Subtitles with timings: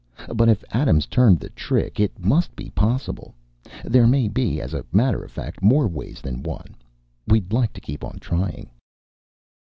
[0.33, 3.35] But if Adams turned the trick, it must be possible.
[3.85, 6.75] There may be, as a matter of fact, more ways than one.
[7.27, 8.71] We'd like to keep on trying."